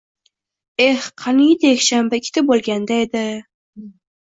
Eh, 0.85 1.05
qaniydi 1.25 1.69
yakshanba 1.73 2.21
ikkita 2.21 2.45
bo‘lganda 2.51 3.01
edi. 3.07 3.25